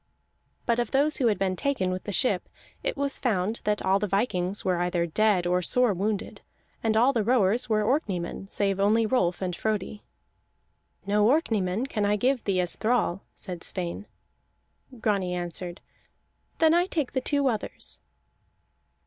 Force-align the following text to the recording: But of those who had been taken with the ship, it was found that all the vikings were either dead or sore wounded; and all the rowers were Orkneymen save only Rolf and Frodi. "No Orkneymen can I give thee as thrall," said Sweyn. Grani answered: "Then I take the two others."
But 0.65 0.79
of 0.79 0.89
those 0.89 1.17
who 1.17 1.27
had 1.27 1.37
been 1.37 1.55
taken 1.55 1.91
with 1.91 2.05
the 2.05 2.11
ship, 2.11 2.49
it 2.81 2.97
was 2.97 3.19
found 3.19 3.61
that 3.65 3.83
all 3.83 3.99
the 3.99 4.07
vikings 4.07 4.65
were 4.65 4.79
either 4.79 5.05
dead 5.05 5.45
or 5.45 5.61
sore 5.61 5.93
wounded; 5.93 6.41
and 6.81 6.97
all 6.97 7.13
the 7.13 7.23
rowers 7.23 7.69
were 7.69 7.83
Orkneymen 7.83 8.49
save 8.49 8.79
only 8.79 9.05
Rolf 9.05 9.43
and 9.43 9.55
Frodi. 9.55 10.01
"No 11.05 11.27
Orkneymen 11.27 11.85
can 11.87 12.03
I 12.03 12.15
give 12.15 12.43
thee 12.45 12.59
as 12.61 12.75
thrall," 12.75 13.21
said 13.35 13.61
Sweyn. 13.63 14.07
Grani 14.99 15.35
answered: 15.35 15.81
"Then 16.57 16.73
I 16.73 16.87
take 16.87 17.11
the 17.11 17.21
two 17.21 17.47
others." 17.47 17.99